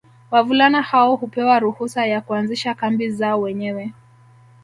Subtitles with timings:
[0.31, 3.93] Wavulana hao hupewa ruhusa ya kuanzisha kambi zao wenyewe